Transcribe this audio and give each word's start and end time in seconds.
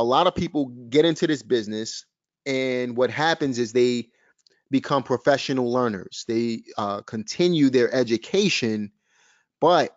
a 0.00 0.02
lot 0.02 0.26
of 0.26 0.34
people 0.34 0.66
get 0.88 1.04
into 1.04 1.26
this 1.26 1.42
business, 1.42 2.06
and 2.46 2.96
what 2.96 3.10
happens 3.10 3.58
is 3.58 3.72
they 3.72 4.08
become 4.70 5.02
professional 5.02 5.70
learners. 5.70 6.24
They 6.26 6.62
uh, 6.78 7.02
continue 7.02 7.68
their 7.68 7.92
education, 7.94 8.92
but 9.60 9.94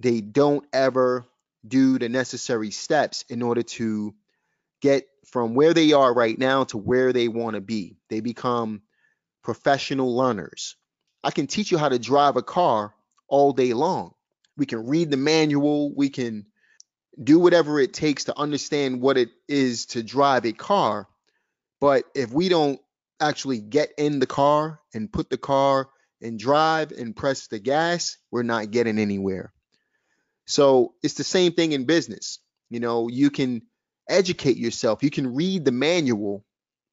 they 0.00 0.20
don't 0.20 0.66
ever 0.74 1.26
do 1.66 1.98
the 1.98 2.10
necessary 2.10 2.70
steps 2.70 3.24
in 3.30 3.40
order 3.40 3.62
to 3.62 4.14
get 4.82 5.06
from 5.26 5.54
where 5.54 5.72
they 5.72 5.92
are 5.92 6.12
right 6.12 6.38
now 6.38 6.64
to 6.64 6.76
where 6.76 7.14
they 7.14 7.28
want 7.28 7.54
to 7.54 7.62
be. 7.62 7.96
They 8.10 8.20
become 8.20 8.82
professional 9.42 10.14
learners. 10.14 10.76
I 11.24 11.30
can 11.30 11.46
teach 11.46 11.72
you 11.72 11.78
how 11.78 11.88
to 11.88 11.98
drive 11.98 12.36
a 12.36 12.42
car 12.42 12.94
all 13.28 13.54
day 13.54 13.72
long. 13.72 14.12
We 14.58 14.66
can 14.66 14.86
read 14.86 15.10
the 15.10 15.16
manual, 15.16 15.94
we 15.94 16.10
can 16.10 16.46
do 17.22 17.38
whatever 17.38 17.80
it 17.80 17.92
takes 17.92 18.24
to 18.24 18.38
understand 18.38 19.00
what 19.00 19.18
it 19.18 19.30
is 19.48 19.86
to 19.86 20.02
drive 20.02 20.44
a 20.44 20.52
car. 20.52 21.08
But 21.80 22.04
if 22.14 22.32
we 22.32 22.48
don't 22.48 22.80
actually 23.20 23.58
get 23.60 23.90
in 23.98 24.20
the 24.20 24.26
car 24.26 24.80
and 24.94 25.12
put 25.12 25.30
the 25.30 25.38
car 25.38 25.88
and 26.22 26.38
drive 26.38 26.92
and 26.92 27.14
press 27.14 27.48
the 27.48 27.58
gas, 27.58 28.18
we're 28.30 28.42
not 28.42 28.70
getting 28.70 28.98
anywhere. 28.98 29.52
So 30.46 30.94
it's 31.02 31.14
the 31.14 31.24
same 31.24 31.52
thing 31.52 31.72
in 31.72 31.84
business. 31.84 32.38
You 32.70 32.80
know, 32.80 33.08
you 33.08 33.30
can 33.30 33.62
educate 34.08 34.56
yourself, 34.56 35.02
you 35.02 35.10
can 35.10 35.34
read 35.34 35.64
the 35.64 35.72
manual, 35.72 36.44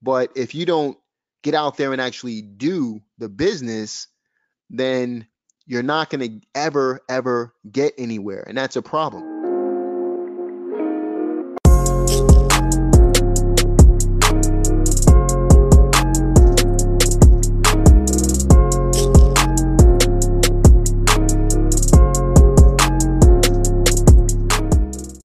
but 0.02 0.32
if 0.36 0.54
you 0.54 0.66
don't 0.66 0.98
get 1.44 1.54
out 1.54 1.78
there 1.78 1.94
and 1.94 2.02
actually 2.02 2.42
do 2.42 3.02
the 3.18 3.30
business, 3.30 4.08
then 4.70 5.28
you're 5.66 5.84
not 5.84 6.10
going 6.10 6.42
to 6.42 6.48
ever, 6.54 7.02
ever 7.08 7.54
get 7.72 7.94
anywhere. 7.98 8.44
And 8.48 8.58
that's 8.58 8.76
a 8.76 8.82
problem. 8.82 9.35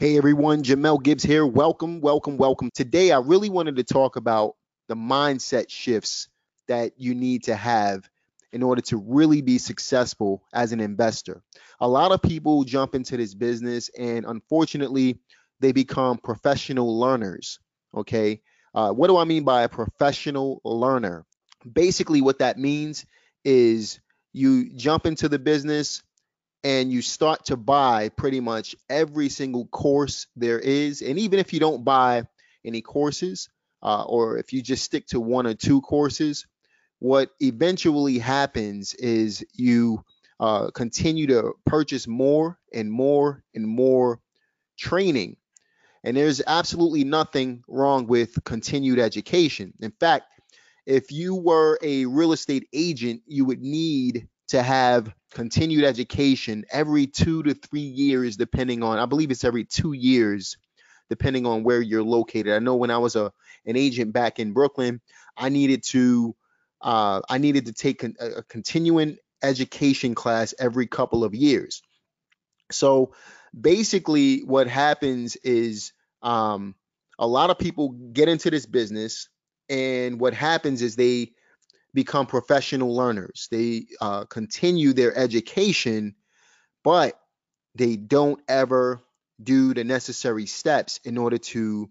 Hey 0.00 0.16
everyone, 0.16 0.62
Jamel 0.62 1.02
Gibbs 1.02 1.22
here. 1.22 1.44
Welcome, 1.46 2.00
welcome, 2.00 2.38
welcome. 2.38 2.70
Today 2.72 3.12
I 3.12 3.18
really 3.18 3.50
wanted 3.50 3.76
to 3.76 3.84
talk 3.84 4.16
about 4.16 4.54
the 4.88 4.94
mindset 4.94 5.68
shifts 5.68 6.26
that 6.68 6.92
you 6.96 7.14
need 7.14 7.42
to 7.44 7.54
have 7.54 8.08
in 8.50 8.62
order 8.62 8.80
to 8.80 8.96
really 8.96 9.42
be 9.42 9.58
successful 9.58 10.42
as 10.54 10.72
an 10.72 10.80
investor. 10.80 11.42
A 11.80 11.86
lot 11.86 12.12
of 12.12 12.22
people 12.22 12.64
jump 12.64 12.94
into 12.94 13.18
this 13.18 13.34
business 13.34 13.90
and 13.90 14.24
unfortunately 14.24 15.18
they 15.60 15.72
become 15.72 16.16
professional 16.16 16.98
learners. 16.98 17.58
Okay. 17.94 18.40
Uh, 18.74 18.92
what 18.92 19.08
do 19.08 19.18
I 19.18 19.24
mean 19.24 19.44
by 19.44 19.64
a 19.64 19.68
professional 19.68 20.62
learner? 20.64 21.26
Basically, 21.70 22.22
what 22.22 22.38
that 22.38 22.58
means 22.58 23.04
is 23.44 24.00
you 24.32 24.70
jump 24.70 25.04
into 25.04 25.28
the 25.28 25.38
business 25.38 26.02
and 26.62 26.92
you 26.92 27.02
start 27.02 27.46
to 27.46 27.56
buy 27.56 28.10
pretty 28.10 28.40
much 28.40 28.76
every 28.88 29.28
single 29.28 29.66
course 29.66 30.26
there 30.36 30.58
is. 30.58 31.02
And 31.02 31.18
even 31.18 31.38
if 31.38 31.52
you 31.52 31.60
don't 31.60 31.84
buy 31.84 32.24
any 32.64 32.82
courses, 32.82 33.48
uh, 33.82 34.04
or 34.04 34.38
if 34.38 34.52
you 34.52 34.62
just 34.62 34.84
stick 34.84 35.06
to 35.08 35.20
one 35.20 35.46
or 35.46 35.54
two 35.54 35.80
courses, 35.80 36.46
what 36.98 37.30
eventually 37.40 38.18
happens 38.18 38.92
is 38.94 39.44
you 39.54 40.04
uh, 40.38 40.70
continue 40.70 41.26
to 41.28 41.54
purchase 41.64 42.06
more 42.06 42.58
and 42.74 42.90
more 42.90 43.42
and 43.54 43.66
more 43.66 44.20
training. 44.78 45.36
And 46.04 46.16
there's 46.16 46.42
absolutely 46.46 47.04
nothing 47.04 47.62
wrong 47.68 48.06
with 48.06 48.42
continued 48.44 48.98
education. 48.98 49.72
In 49.80 49.92
fact, 49.92 50.26
if 50.86 51.12
you 51.12 51.34
were 51.34 51.78
a 51.82 52.06
real 52.06 52.32
estate 52.32 52.68
agent, 52.72 53.22
you 53.26 53.44
would 53.44 53.60
need 53.60 54.28
to 54.50 54.62
have 54.62 55.12
continued 55.32 55.84
education 55.84 56.64
every 56.70 57.06
two 57.06 57.42
to 57.44 57.54
three 57.54 57.80
years, 57.80 58.36
depending 58.36 58.82
on, 58.82 58.98
I 58.98 59.06
believe 59.06 59.30
it's 59.30 59.44
every 59.44 59.64
two 59.64 59.92
years, 59.92 60.56
depending 61.08 61.46
on 61.46 61.62
where 61.62 61.80
you're 61.80 62.02
located. 62.02 62.52
I 62.52 62.58
know 62.58 62.74
when 62.76 62.90
I 62.90 62.98
was 62.98 63.16
a 63.16 63.32
an 63.66 63.76
agent 63.76 64.12
back 64.12 64.38
in 64.38 64.52
Brooklyn, 64.52 65.00
I 65.36 65.50
needed 65.50 65.84
to 65.90 66.34
uh, 66.80 67.20
I 67.28 67.38
needed 67.38 67.66
to 67.66 67.72
take 67.72 68.02
a, 68.02 68.12
a 68.38 68.42
continuing 68.44 69.18
education 69.42 70.14
class 70.14 70.54
every 70.58 70.86
couple 70.86 71.24
of 71.24 71.34
years. 71.34 71.82
So 72.72 73.14
basically, 73.58 74.40
what 74.40 74.66
happens 74.66 75.36
is 75.36 75.92
um, 76.22 76.74
a 77.18 77.26
lot 77.26 77.50
of 77.50 77.58
people 77.58 77.90
get 78.12 78.28
into 78.28 78.50
this 78.50 78.66
business, 78.66 79.28
and 79.68 80.20
what 80.20 80.34
happens 80.34 80.82
is 80.82 80.96
they 80.96 81.32
become 81.94 82.26
professional 82.26 82.94
learners. 82.94 83.48
They 83.50 83.86
uh, 84.00 84.24
continue 84.24 84.92
their 84.92 85.16
education, 85.16 86.14
but 86.84 87.18
they 87.74 87.96
don't 87.96 88.40
ever 88.48 89.00
do 89.42 89.74
the 89.74 89.84
necessary 89.84 90.46
steps 90.46 91.00
in 91.04 91.18
order 91.18 91.38
to 91.38 91.90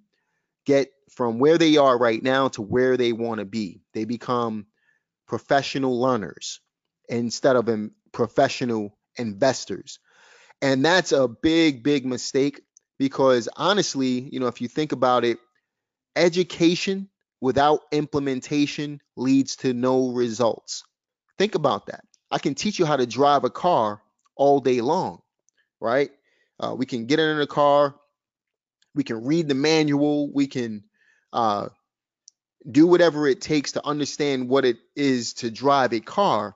get 0.65 0.91
from 1.11 1.39
where 1.39 1.57
they 1.57 1.77
are 1.77 1.97
right 1.97 2.21
now 2.21 2.47
to 2.49 2.61
where 2.61 2.97
they 2.97 3.11
want 3.11 3.39
to 3.39 3.45
be. 3.45 3.81
They 3.93 4.05
become 4.05 4.67
professional 5.27 5.99
learners 5.99 6.59
instead 7.07 7.55
of 7.55 7.67
in 7.69 7.91
professional 8.11 8.97
investors. 9.17 9.99
And 10.61 10.83
that's 10.83 11.11
a 11.11 11.27
big, 11.27 11.83
big 11.83 12.05
mistake 12.05 12.61
because 12.97 13.47
honestly, 13.55 14.29
you 14.31 14.39
know, 14.39 14.47
if 14.47 14.61
you 14.61 14.67
think 14.67 14.91
about 14.91 15.23
it, 15.23 15.39
education 16.15 17.09
without 17.41 17.81
implementation 17.91 19.01
leads 19.15 19.57
to 19.57 19.73
no 19.73 20.09
results. 20.09 20.83
Think 21.37 21.55
about 21.55 21.87
that. 21.87 22.03
I 22.31 22.37
can 22.37 22.55
teach 22.55 22.79
you 22.79 22.85
how 22.85 22.97
to 22.97 23.07
drive 23.07 23.43
a 23.43 23.49
car 23.49 24.01
all 24.35 24.59
day 24.59 24.81
long, 24.81 25.21
right? 25.79 26.11
Uh, 26.59 26.75
we 26.77 26.85
can 26.85 27.05
get 27.05 27.19
in 27.19 27.39
a 27.39 27.47
car, 27.47 27.95
we 28.93 29.03
can 29.03 29.23
read 29.23 29.47
the 29.47 29.55
manual, 29.55 30.31
we 30.31 30.47
can 30.47 30.83
uh, 31.31 31.69
do 32.69 32.85
whatever 32.87 33.27
it 33.27 33.41
takes 33.41 33.73
to 33.73 33.85
understand 33.85 34.49
what 34.49 34.65
it 34.65 34.77
is 34.95 35.33
to 35.35 35.49
drive 35.49 35.93
a 35.93 36.01
car. 36.01 36.55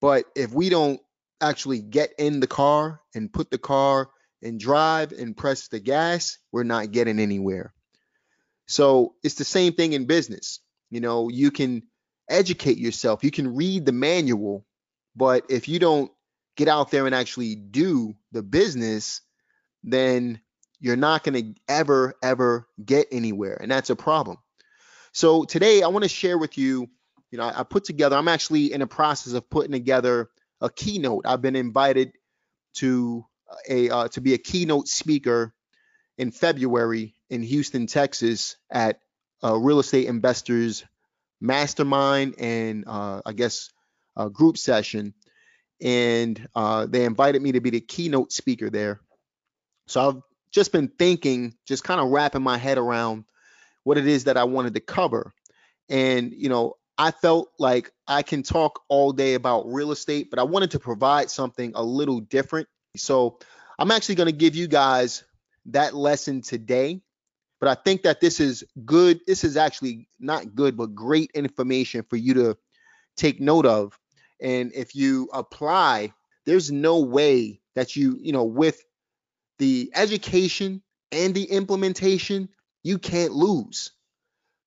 But 0.00 0.24
if 0.36 0.52
we 0.52 0.68
don't 0.68 1.00
actually 1.40 1.80
get 1.80 2.12
in 2.18 2.40
the 2.40 2.46
car 2.46 3.00
and 3.14 3.32
put 3.32 3.50
the 3.50 3.58
car 3.58 4.10
and 4.42 4.60
drive 4.60 5.12
and 5.12 5.36
press 5.36 5.68
the 5.68 5.80
gas, 5.80 6.38
we're 6.52 6.64
not 6.64 6.92
getting 6.92 7.18
anywhere. 7.18 7.72
So 8.66 9.14
it's 9.22 9.34
the 9.34 9.44
same 9.44 9.72
thing 9.72 9.92
in 9.92 10.06
business. 10.06 10.60
You 10.90 11.00
know, 11.00 11.28
you 11.28 11.50
can 11.50 11.82
educate 12.28 12.78
yourself, 12.78 13.24
you 13.24 13.30
can 13.30 13.54
read 13.54 13.86
the 13.86 13.92
manual, 13.92 14.64
but 15.16 15.44
if 15.48 15.68
you 15.68 15.78
don't 15.78 16.10
get 16.56 16.68
out 16.68 16.90
there 16.90 17.06
and 17.06 17.14
actually 17.14 17.54
do 17.54 18.14
the 18.30 18.42
business, 18.42 19.20
then 19.82 20.40
you're 20.80 20.96
not 20.96 21.24
going 21.24 21.54
to 21.54 21.60
ever, 21.68 22.14
ever 22.22 22.68
get 22.84 23.08
anywhere. 23.12 23.56
And 23.60 23.70
that's 23.70 23.90
a 23.90 23.96
problem. 23.96 24.38
So 25.12 25.44
today 25.44 25.82
I 25.82 25.88
want 25.88 26.04
to 26.04 26.08
share 26.08 26.38
with 26.38 26.56
you, 26.56 26.88
you 27.30 27.38
know, 27.38 27.50
I 27.54 27.62
put 27.62 27.84
together, 27.84 28.16
I'm 28.16 28.28
actually 28.28 28.72
in 28.72 28.80
the 28.80 28.86
process 28.86 29.32
of 29.32 29.48
putting 29.48 29.72
together 29.72 30.30
a 30.60 30.70
keynote. 30.70 31.26
I've 31.26 31.42
been 31.42 31.56
invited 31.56 32.12
to 32.74 33.24
a 33.68 33.90
uh, 33.90 34.08
to 34.08 34.20
be 34.20 34.34
a 34.34 34.38
keynote 34.38 34.88
speaker 34.88 35.54
in 36.18 36.30
February 36.30 37.14
in 37.30 37.42
Houston, 37.42 37.86
Texas, 37.86 38.56
at 38.70 39.00
a 39.42 39.58
real 39.58 39.80
estate 39.80 40.06
investors 40.06 40.84
mastermind 41.40 42.36
and 42.38 42.84
uh, 42.86 43.20
I 43.26 43.32
guess 43.32 43.70
a 44.16 44.30
group 44.30 44.56
session. 44.56 45.14
And 45.80 46.48
uh, 46.54 46.86
they 46.86 47.04
invited 47.04 47.42
me 47.42 47.52
to 47.52 47.60
be 47.60 47.70
the 47.70 47.80
keynote 47.80 48.32
speaker 48.32 48.70
there. 48.70 49.00
So 49.88 50.08
I've 50.08 50.22
just 50.52 50.70
been 50.70 50.88
thinking, 50.88 51.54
just 51.66 51.82
kind 51.82 52.00
of 52.00 52.10
wrapping 52.10 52.42
my 52.42 52.56
head 52.56 52.78
around 52.78 53.24
what 53.82 53.98
it 53.98 54.06
is 54.06 54.24
that 54.24 54.36
I 54.36 54.44
wanted 54.44 54.74
to 54.74 54.80
cover. 54.80 55.32
And, 55.88 56.32
you 56.32 56.48
know, 56.48 56.74
I 56.96 57.10
felt 57.10 57.50
like 57.58 57.90
I 58.06 58.22
can 58.22 58.44
talk 58.44 58.82
all 58.88 59.12
day 59.12 59.34
about 59.34 59.66
real 59.66 59.90
estate, 59.90 60.30
but 60.30 60.38
I 60.38 60.44
wanted 60.44 60.72
to 60.72 60.78
provide 60.78 61.30
something 61.30 61.72
a 61.74 61.82
little 61.82 62.20
different. 62.20 62.68
So 62.96 63.38
I'm 63.78 63.90
actually 63.90 64.14
going 64.16 64.28
to 64.28 64.32
give 64.32 64.54
you 64.54 64.68
guys 64.68 65.24
that 65.66 65.94
lesson 65.94 66.42
today. 66.42 67.00
But 67.60 67.68
I 67.68 67.80
think 67.80 68.02
that 68.02 68.20
this 68.20 68.40
is 68.40 68.64
good. 68.84 69.20
This 69.26 69.44
is 69.44 69.56
actually 69.56 70.08
not 70.18 70.54
good, 70.54 70.76
but 70.76 70.94
great 70.94 71.30
information 71.34 72.04
for 72.08 72.16
you 72.16 72.34
to 72.34 72.58
take 73.16 73.40
note 73.40 73.66
of. 73.66 73.98
And 74.40 74.72
if 74.74 74.96
you 74.96 75.28
apply, 75.32 76.12
there's 76.44 76.72
no 76.72 76.98
way 76.98 77.60
that 77.74 77.94
you, 77.94 78.18
you 78.20 78.32
know, 78.32 78.44
with 78.44 78.82
the 79.58 79.92
education 79.94 80.82
and 81.12 81.34
the 81.34 81.44
implementation, 81.44 82.48
you 82.82 82.98
can't 82.98 83.32
lose. 83.32 83.92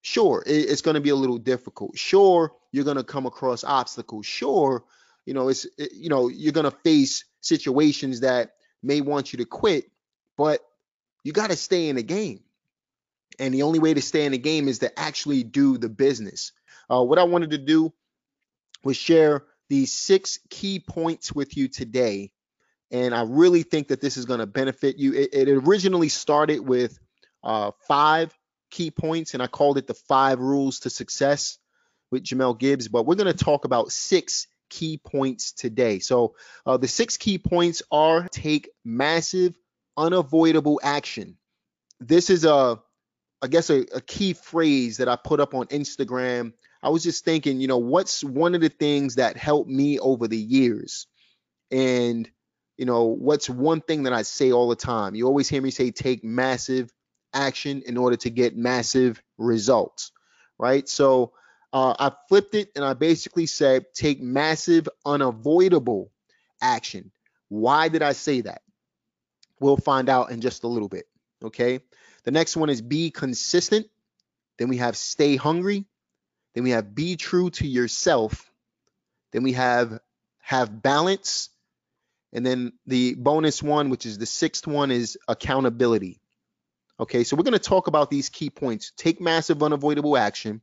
Sure, 0.02 0.44
it's 0.46 0.82
going 0.82 0.96
to 0.96 1.02
be 1.02 1.10
a 1.10 1.16
little 1.16 1.40
difficult. 1.40 1.98
Sure, 1.98 2.54
you're 2.72 2.86
going 2.86 2.96
to 2.96 3.04
come 3.04 3.26
across 3.26 3.64
obstacles. 3.64 4.26
Sure, 4.26 4.86
you 5.26 5.34
know, 5.34 5.50
it's, 5.50 5.68
you 5.78 6.08
know, 6.10 6.30
you're 6.30 6.54
going 6.54 6.70
to 6.70 6.78
face 6.84 7.26
situations 7.42 8.22
that 8.22 8.52
may 8.84 9.02
want 9.02 9.34
you 9.34 9.38
to 9.38 9.46
quit, 9.46 9.92
but 10.38 10.62
you 11.26 11.34
got 11.34 11.50
to 11.50 11.58
stay 11.58 11.90
in 11.90 11.98
the 11.98 12.04
game. 12.04 12.40
And 13.40 13.54
the 13.54 13.64
only 13.64 13.80
way 13.80 13.94
to 13.94 14.02
stay 14.02 14.26
in 14.26 14.32
the 14.32 14.38
game 14.38 14.70
is 14.70 14.80
to 14.80 14.98
actually 14.98 15.44
do 15.44 15.78
the 15.78 15.90
business. 15.90 16.54
Uh, 16.90 17.04
what 17.04 17.20
I 17.20 17.24
wanted 17.24 17.50
to 17.50 17.58
do 17.58 17.92
was 18.84 18.96
share 18.96 19.44
these 19.68 19.92
six 19.92 20.40
key 20.50 20.80
points 20.80 21.34
with 21.34 21.58
you 21.58 21.68
today. 21.68 22.32
And 22.92 23.14
I 23.14 23.24
really 23.24 23.64
think 23.64 23.90
that 23.90 24.00
this 24.00 24.16
is 24.16 24.26
going 24.26 24.40
to 24.40 24.46
benefit 24.46 24.98
you. 24.98 25.14
It, 25.14 25.34
it 25.34 25.50
originally 25.50 26.10
started 26.10 26.60
with 26.60 26.98
uh, 27.44 27.72
five 27.88 28.34
key 28.70 28.92
points, 28.92 29.34
and 29.34 29.42
I 29.42 29.48
called 29.48 29.80
it 29.80 29.88
the 29.88 29.96
five 29.96 30.40
rules 30.40 30.82
to 30.82 30.90
success 30.92 31.58
with 32.12 32.24
Jamel 32.24 32.58
Gibbs. 32.58 32.88
But 32.88 33.06
we're 33.06 33.16
going 33.16 33.36
to 33.36 33.44
talk 33.46 33.66
about 33.66 33.92
six 33.92 34.48
key 34.70 35.00
points 35.04 35.52
today. 35.52 36.00
So 36.00 36.36
uh, 36.66 36.78
the 36.78 36.88
six 36.88 37.18
key 37.18 37.40
points 37.40 37.82
are 37.92 38.28
take 38.30 38.70
massive, 38.84 39.56
unavoidable 39.98 40.80
action. 40.84 41.38
This 42.00 42.30
is 42.30 42.46
a, 42.46 42.80
I 43.42 43.48
guess, 43.48 43.70
a, 43.70 43.86
a 43.94 44.02
key 44.02 44.34
phrase 44.34 44.98
that 44.98 45.10
I 45.10 45.16
put 45.16 45.40
up 45.40 45.54
on 45.54 45.68
Instagram. 45.68 46.54
I 46.82 46.90
was 46.90 47.04
just 47.04 47.26
thinking, 47.26 47.60
you 47.60 47.68
know, 47.68 47.78
what's 47.78 48.24
one 48.24 48.56
of 48.56 48.62
the 48.62 48.70
things 48.70 49.16
that 49.16 49.38
helped 49.38 49.70
me 49.70 50.00
over 50.00 50.28
the 50.28 50.38
years? 50.38 51.08
And, 51.72 52.30
you 52.78 52.86
know, 52.86 53.06
what's 53.06 53.50
one 53.50 53.82
thing 53.82 54.04
that 54.04 54.14
I 54.14 54.22
say 54.22 54.52
all 54.52 54.70
the 54.70 54.76
time? 54.76 55.16
You 55.16 55.28
always 55.28 55.50
hear 55.50 55.62
me 55.62 55.72
say, 55.72 55.92
take 55.92 56.24
massive 56.24 56.92
action 57.34 57.84
in 57.86 57.98
order 57.98 58.18
to 58.18 58.30
get 58.30 58.56
massive 58.56 59.22
results, 59.38 60.12
right? 60.60 60.88
So, 60.88 61.34
uh, 61.74 61.94
I 62.00 62.12
flipped 62.30 62.56
it 62.56 62.70
and 62.78 62.86
I 62.86 62.94
basically 62.94 63.48
said 63.48 63.88
take 63.94 64.22
massive, 64.22 64.88
unavoidable 65.06 66.10
action. 66.62 67.12
Why 67.50 67.90
did 67.90 68.02
I 68.02 68.14
say 68.14 68.42
that? 68.42 68.62
We'll 69.60 69.78
find 69.78 70.10
out 70.10 70.32
in 70.32 70.42
just 70.42 70.64
a 70.64 70.68
little 70.68 70.90
bit. 70.90 71.08
Okay. 71.44 71.80
The 72.24 72.32
next 72.32 72.58
one 72.58 72.70
is 72.70 72.82
be 72.82 73.12
consistent. 73.12 73.88
Then 74.58 74.70
we 74.70 74.78
have 74.78 74.98
stay 74.98 75.36
hungry. 75.36 75.86
Then 76.54 76.64
we 76.64 76.72
have 76.72 76.96
be 76.96 77.16
true 77.16 77.50
to 77.52 77.68
yourself. 77.68 78.52
Then 79.32 79.44
we 79.44 79.54
have 79.54 80.00
have 80.42 80.82
balance. 80.82 81.50
And 82.34 82.46
then 82.46 82.74
the 82.86 83.16
bonus 83.16 83.64
one, 83.64 83.90
which 83.90 84.06
is 84.06 84.18
the 84.18 84.26
sixth 84.26 84.68
one, 84.68 84.92
is 84.92 85.18
accountability. 85.28 86.20
Okay, 87.00 87.24
so 87.24 87.36
we're 87.36 87.44
going 87.44 87.54
to 87.54 87.60
talk 87.60 87.88
about 87.88 88.10
these 88.10 88.30
key 88.30 88.50
points. 88.50 88.92
Take 88.96 89.20
massive, 89.20 89.62
unavoidable 89.62 90.18
action 90.18 90.62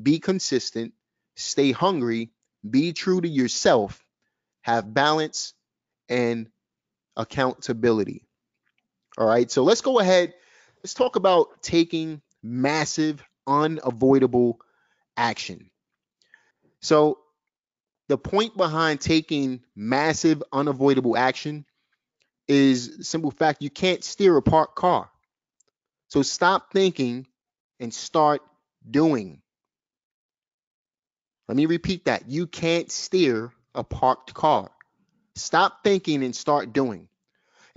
be 0.00 0.18
consistent, 0.18 0.94
stay 1.36 1.72
hungry, 1.72 2.30
be 2.68 2.92
true 2.92 3.20
to 3.20 3.28
yourself, 3.28 4.04
have 4.62 4.92
balance 4.92 5.54
and 6.08 6.48
accountability. 7.16 8.27
All 9.18 9.26
right, 9.26 9.50
so 9.50 9.64
let's 9.64 9.80
go 9.80 9.98
ahead. 9.98 10.32
Let's 10.78 10.94
talk 10.94 11.16
about 11.16 11.60
taking 11.60 12.22
massive, 12.40 13.20
unavoidable 13.48 14.60
action. 15.16 15.70
So, 16.80 17.18
the 18.08 18.16
point 18.16 18.56
behind 18.56 19.00
taking 19.00 19.64
massive, 19.74 20.40
unavoidable 20.52 21.16
action 21.16 21.66
is 22.46 22.98
simple 23.00 23.32
fact 23.32 23.60
you 23.60 23.70
can't 23.70 24.04
steer 24.04 24.36
a 24.36 24.42
parked 24.42 24.76
car. 24.76 25.10
So, 26.10 26.22
stop 26.22 26.72
thinking 26.72 27.26
and 27.80 27.92
start 27.92 28.40
doing. 28.88 29.42
Let 31.48 31.56
me 31.56 31.66
repeat 31.66 32.04
that. 32.04 32.28
You 32.28 32.46
can't 32.46 32.88
steer 32.88 33.52
a 33.74 33.82
parked 33.82 34.32
car. 34.32 34.70
Stop 35.34 35.82
thinking 35.82 36.22
and 36.22 36.36
start 36.36 36.72
doing. 36.72 37.08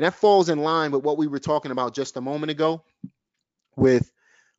And 0.01 0.07
that 0.07 0.15
falls 0.17 0.49
in 0.49 0.57
line 0.57 0.89
with 0.89 1.03
what 1.03 1.19
we 1.19 1.27
were 1.27 1.37
talking 1.37 1.69
about 1.69 1.93
just 1.93 2.17
a 2.17 2.21
moment 2.21 2.49
ago 2.49 2.83
with 3.75 4.11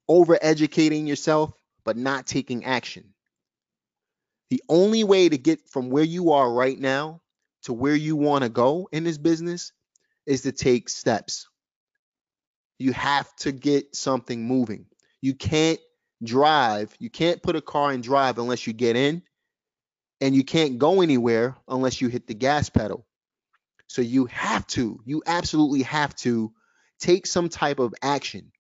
over 0.07 0.39
educating 0.41 1.09
yourself 1.09 1.53
but 1.83 1.97
not 1.97 2.29
taking 2.29 2.65
action. 2.65 3.13
The 4.51 4.63
only 4.69 5.03
way 5.03 5.29
to 5.29 5.37
get 5.37 5.69
from 5.69 5.91
where 5.91 6.05
you 6.05 6.31
are 6.31 6.49
right 6.49 6.79
now 6.79 7.23
to 7.63 7.73
where 7.73 7.97
you 7.97 8.15
want 8.15 8.45
to 8.45 8.51
go 8.51 8.89
in 8.93 9.03
this 9.03 9.19
business 9.19 9.73
is 10.27 10.43
to 10.43 10.53
take 10.53 10.89
steps. 10.89 11.49
You 12.79 12.93
have 12.93 13.35
to 13.39 13.51
get 13.51 13.97
something 13.97 14.47
moving. 14.47 14.87
You 15.21 15.35
can't 15.35 15.81
drive, 16.23 16.95
you 17.01 17.11
can't 17.11 17.43
put 17.43 17.57
a 17.57 17.61
car 17.61 17.93
in 17.93 18.01
drive 18.01 18.39
unless 18.39 18.65
you 18.69 18.75
get 18.75 18.95
in, 18.95 19.25
and 20.21 20.37
you 20.37 20.45
can't 20.45 20.79
go 20.79 21.01
anywhere 21.01 21.57
unless 21.67 22.01
you 22.01 22.07
hit 22.07 22.29
the 22.29 22.35
gas 22.35 22.71
pedal. 22.71 23.05
So 23.93 24.01
you 24.01 24.25
have 24.25 24.67
to, 24.69 24.99
you 25.05 25.23
absolutely 25.27 25.83
have 25.83 26.17
to 26.17 26.51
take 26.99 27.27
some 27.27 27.51
type 27.51 27.79
of 27.79 27.93
action. 28.01 28.51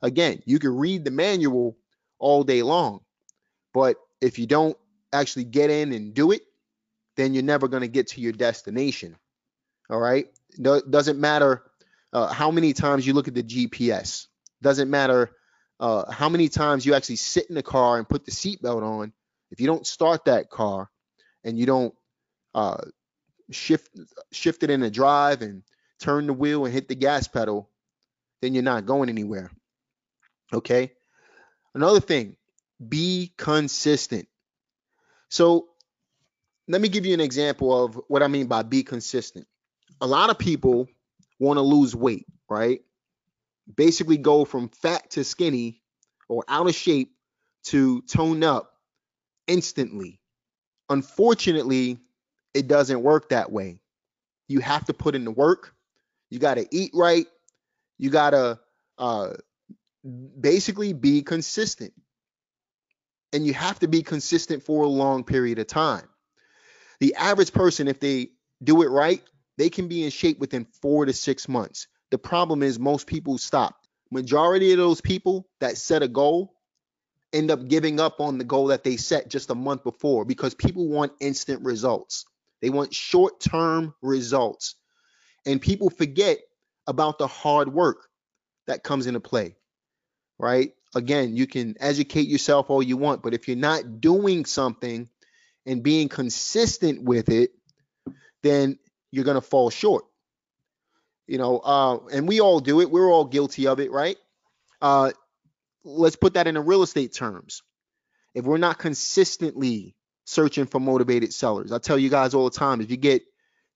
Again, 0.00 0.44
you 0.46 0.60
can 0.60 0.76
read 0.76 1.04
the 1.04 1.10
manual 1.10 1.76
all 2.20 2.44
day 2.44 2.62
long, 2.62 3.00
but 3.74 3.96
if 4.20 4.38
you 4.38 4.46
don't 4.46 4.78
actually 5.12 5.42
get 5.42 5.70
in 5.70 5.92
and 5.92 6.14
do 6.14 6.30
it, 6.30 6.42
then 7.16 7.34
you're 7.34 7.42
never 7.42 7.66
going 7.66 7.80
to 7.80 7.88
get 7.88 8.06
to 8.08 8.20
your 8.20 8.30
destination. 8.30 9.16
All 9.90 9.98
right. 9.98 10.28
No, 10.56 10.80
doesn't 10.80 11.18
matter 11.18 11.64
uh, 12.12 12.28
how 12.28 12.52
many 12.52 12.72
times 12.72 13.04
you 13.04 13.12
look 13.12 13.26
at 13.26 13.34
the 13.34 13.42
GPS. 13.42 14.28
Doesn't 14.62 14.88
matter 14.88 15.32
uh, 15.80 16.12
how 16.12 16.28
many 16.28 16.48
times 16.48 16.86
you 16.86 16.94
actually 16.94 17.16
sit 17.16 17.46
in 17.48 17.56
the 17.56 17.62
car 17.64 17.98
and 17.98 18.08
put 18.08 18.24
the 18.24 18.30
seatbelt 18.30 18.84
on, 18.84 19.12
if 19.50 19.60
you 19.60 19.66
don't 19.66 19.84
start 19.84 20.26
that 20.26 20.48
car 20.48 20.88
and 21.42 21.58
you 21.58 21.66
don't 21.66 21.92
uh, 22.54 22.84
shift 23.50 23.88
shift 24.32 24.62
it 24.62 24.70
in 24.70 24.80
the 24.80 24.90
drive 24.90 25.42
and 25.42 25.62
turn 26.00 26.26
the 26.26 26.32
wheel 26.32 26.64
and 26.64 26.74
hit 26.74 26.88
the 26.88 26.94
gas 26.94 27.28
pedal, 27.28 27.70
then 28.42 28.54
you're 28.54 28.62
not 28.62 28.86
going 28.86 29.08
anywhere. 29.08 29.50
Okay. 30.52 30.92
Another 31.74 32.00
thing, 32.00 32.36
be 32.86 33.32
consistent. 33.36 34.28
So 35.28 35.68
let 36.68 36.80
me 36.80 36.88
give 36.88 37.04
you 37.06 37.14
an 37.14 37.20
example 37.20 37.84
of 37.84 38.00
what 38.08 38.22
I 38.22 38.28
mean 38.28 38.46
by 38.46 38.62
be 38.62 38.82
consistent. 38.82 39.46
A 40.00 40.06
lot 40.06 40.30
of 40.30 40.38
people 40.38 40.88
want 41.38 41.58
to 41.58 41.62
lose 41.62 41.94
weight, 41.94 42.26
right? 42.48 42.80
basically 43.74 44.16
go 44.16 44.44
from 44.44 44.68
fat 44.68 45.10
to 45.10 45.24
skinny 45.24 45.82
or 46.28 46.44
out 46.48 46.68
of 46.68 46.74
shape 46.74 47.12
to 47.64 48.02
tone 48.02 48.44
up 48.44 48.72
instantly. 49.46 50.20
Unfortunately, 50.88 51.98
it 52.56 52.68
doesn't 52.68 53.02
work 53.02 53.28
that 53.28 53.52
way. 53.52 53.80
You 54.48 54.60
have 54.60 54.86
to 54.86 54.94
put 54.94 55.14
in 55.14 55.24
the 55.24 55.30
work. 55.30 55.74
You 56.30 56.38
got 56.38 56.54
to 56.54 56.66
eat 56.70 56.92
right. 56.94 57.26
You 57.98 58.08
got 58.08 58.30
to 58.30 58.58
uh, 58.96 59.34
basically 60.40 60.94
be 60.94 61.22
consistent. 61.22 61.92
And 63.32 63.46
you 63.46 63.52
have 63.52 63.78
to 63.80 63.88
be 63.88 64.02
consistent 64.02 64.62
for 64.62 64.84
a 64.84 64.88
long 64.88 65.24
period 65.24 65.58
of 65.58 65.66
time. 65.66 66.08
The 67.00 67.16
average 67.16 67.52
person, 67.52 67.88
if 67.88 68.00
they 68.00 68.30
do 68.64 68.80
it 68.82 68.86
right, 68.86 69.22
they 69.58 69.68
can 69.68 69.88
be 69.88 70.04
in 70.04 70.10
shape 70.10 70.38
within 70.38 70.64
four 70.80 71.04
to 71.04 71.12
six 71.12 71.48
months. 71.48 71.88
The 72.10 72.18
problem 72.18 72.62
is 72.62 72.78
most 72.78 73.06
people 73.06 73.36
stop. 73.36 73.76
Majority 74.10 74.72
of 74.72 74.78
those 74.78 75.02
people 75.02 75.46
that 75.60 75.76
set 75.76 76.02
a 76.02 76.08
goal 76.08 76.54
end 77.32 77.50
up 77.50 77.68
giving 77.68 78.00
up 78.00 78.20
on 78.20 78.38
the 78.38 78.44
goal 78.44 78.68
that 78.68 78.84
they 78.84 78.96
set 78.96 79.28
just 79.28 79.50
a 79.50 79.54
month 79.54 79.82
before 79.84 80.24
because 80.24 80.54
people 80.54 80.88
want 80.88 81.12
instant 81.20 81.62
results. 81.62 82.24
They 82.60 82.70
want 82.70 82.94
short-term 82.94 83.94
results. 84.02 84.76
And 85.44 85.60
people 85.60 85.90
forget 85.90 86.38
about 86.86 87.18
the 87.18 87.26
hard 87.26 87.72
work 87.72 88.08
that 88.66 88.82
comes 88.82 89.06
into 89.06 89.20
play. 89.20 89.56
Right? 90.38 90.72
Again, 90.94 91.36
you 91.36 91.46
can 91.46 91.76
educate 91.80 92.28
yourself 92.28 92.70
all 92.70 92.82
you 92.82 92.96
want, 92.96 93.22
but 93.22 93.34
if 93.34 93.48
you're 93.48 93.56
not 93.56 94.00
doing 94.00 94.44
something 94.44 95.08
and 95.64 95.82
being 95.82 96.08
consistent 96.08 97.02
with 97.02 97.28
it, 97.28 97.50
then 98.42 98.78
you're 99.10 99.24
going 99.24 99.36
to 99.36 99.40
fall 99.40 99.70
short 99.70 100.04
you 101.26 101.38
know, 101.38 101.58
uh, 101.58 101.98
and 102.12 102.28
we 102.28 102.40
all 102.40 102.60
do 102.60 102.80
it. 102.80 102.90
We're 102.90 103.10
all 103.10 103.24
guilty 103.24 103.66
of 103.66 103.80
it, 103.80 103.90
right? 103.90 104.16
Uh, 104.80 105.12
let's 105.84 106.16
put 106.16 106.34
that 106.34 106.46
in 106.46 106.56
real 106.58 106.82
estate 106.82 107.12
terms. 107.14 107.62
If 108.34 108.44
we're 108.44 108.58
not 108.58 108.78
consistently 108.78 109.95
searching 110.26 110.66
for 110.66 110.78
motivated 110.78 111.32
sellers, 111.32 111.72
I 111.72 111.78
tell 111.78 111.98
you 111.98 112.10
guys 112.10 112.34
all 112.34 112.44
the 112.44 112.56
time, 112.56 112.82
if 112.82 112.90
you 112.90 112.98
get 112.98 113.22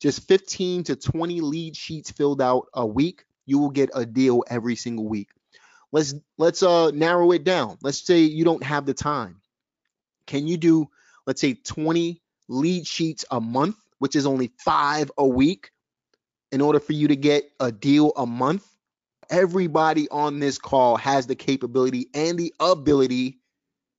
just 0.00 0.28
15 0.28 0.84
to 0.84 0.96
20 0.96 1.40
lead 1.40 1.74
sheets 1.76 2.10
filled 2.10 2.42
out 2.42 2.66
a 2.74 2.86
week, 2.86 3.24
you 3.46 3.58
will 3.58 3.70
get 3.70 3.88
a 3.94 4.04
deal 4.04 4.44
every 4.48 4.76
single 4.76 5.08
week. 5.08 5.30
Let's 5.92 6.14
let's 6.36 6.62
uh 6.62 6.90
narrow 6.90 7.32
it 7.32 7.44
down. 7.44 7.78
Let's 7.82 8.06
say 8.06 8.20
you 8.20 8.44
don't 8.44 8.62
have 8.62 8.84
the 8.86 8.94
time. 8.94 9.40
Can 10.26 10.46
you 10.46 10.58
do 10.58 10.88
let's 11.26 11.40
say 11.40 11.54
20 11.54 12.20
lead 12.48 12.86
sheets 12.86 13.24
a 13.30 13.40
month, 13.40 13.76
which 13.98 14.14
is 14.14 14.26
only 14.26 14.52
5 14.58 15.10
a 15.16 15.26
week? 15.26 15.70
in 16.52 16.60
order 16.60 16.80
for 16.80 16.92
you 16.92 17.08
to 17.08 17.16
get 17.16 17.50
a 17.60 17.70
deal 17.70 18.12
a 18.16 18.26
month, 18.26 18.66
everybody 19.28 20.08
on 20.10 20.40
this 20.40 20.58
call 20.58 20.96
has 20.96 21.26
the 21.26 21.34
capability 21.34 22.08
and 22.14 22.38
the 22.38 22.52
ability 22.60 23.38